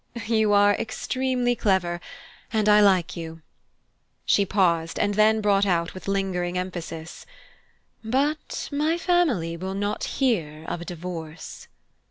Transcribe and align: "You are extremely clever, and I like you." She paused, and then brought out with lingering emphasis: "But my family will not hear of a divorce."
"You 0.25 0.51
are 0.53 0.73
extremely 0.73 1.55
clever, 1.55 2.01
and 2.51 2.67
I 2.67 2.81
like 2.81 3.15
you." 3.15 3.43
She 4.25 4.47
paused, 4.47 4.97
and 4.97 5.13
then 5.13 5.41
brought 5.41 5.67
out 5.67 5.93
with 5.93 6.07
lingering 6.07 6.57
emphasis: 6.57 7.23
"But 8.03 8.67
my 8.71 8.97
family 8.97 9.55
will 9.57 9.75
not 9.75 10.05
hear 10.17 10.65
of 10.67 10.81
a 10.81 10.85
divorce." 10.85 11.67